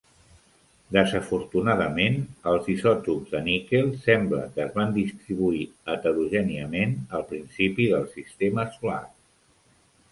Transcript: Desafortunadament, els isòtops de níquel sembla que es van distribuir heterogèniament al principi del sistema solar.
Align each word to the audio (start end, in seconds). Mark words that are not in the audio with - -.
Desafortunadament, 0.95 2.17
els 2.53 2.69
isòtops 2.75 3.35
de 3.35 3.41
níquel 3.49 3.91
sembla 4.07 4.41
que 4.57 4.65
es 4.67 4.75
van 4.81 4.97
distribuir 4.97 5.63
heterogèniament 5.97 6.99
al 7.21 7.29
principi 7.35 7.91
del 7.95 8.11
sistema 8.19 8.69
solar. 8.81 9.03